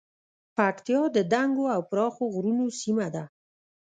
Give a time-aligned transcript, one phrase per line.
[0.57, 3.23] پکتیا د دنګو او پراخو غرونو سیمه ده